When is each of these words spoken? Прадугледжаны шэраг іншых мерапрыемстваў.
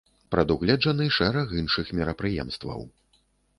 Прадугледжаны 0.35 1.05
шэраг 1.17 1.53
іншых 1.61 1.93
мерапрыемстваў. 2.01 2.85